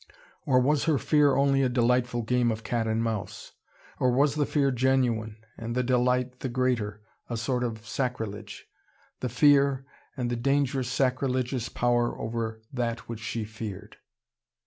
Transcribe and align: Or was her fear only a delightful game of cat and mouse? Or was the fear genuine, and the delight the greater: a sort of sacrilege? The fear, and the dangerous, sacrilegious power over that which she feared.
Or 0.47 0.59
was 0.59 0.85
her 0.85 0.97
fear 0.97 1.35
only 1.35 1.61
a 1.61 1.69
delightful 1.69 2.23
game 2.23 2.49
of 2.51 2.63
cat 2.63 2.87
and 2.87 3.03
mouse? 3.03 3.51
Or 3.99 4.09
was 4.11 4.33
the 4.33 4.47
fear 4.47 4.71
genuine, 4.71 5.37
and 5.59 5.75
the 5.75 5.83
delight 5.83 6.39
the 6.39 6.49
greater: 6.49 7.03
a 7.29 7.37
sort 7.37 7.63
of 7.63 7.85
sacrilege? 7.85 8.65
The 9.19 9.29
fear, 9.29 9.85
and 10.17 10.31
the 10.31 10.35
dangerous, 10.35 10.89
sacrilegious 10.89 11.69
power 11.69 12.17
over 12.17 12.63
that 12.73 13.07
which 13.07 13.19
she 13.19 13.43
feared. 13.45 13.97